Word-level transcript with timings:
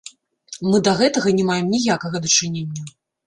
Мы 0.69 0.79
да 0.87 0.93
гэтага 1.01 1.33
не 1.39 1.45
маем 1.51 1.67
ніякага 1.75 2.23
дачынення. 2.27 2.89